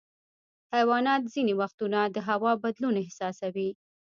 حیوانات 0.73 1.21
ځینې 1.33 1.53
وختونه 1.61 1.99
د 2.15 2.17
هوا 2.27 2.51
بدلون 2.63 2.95
احساسوي. 3.03 3.69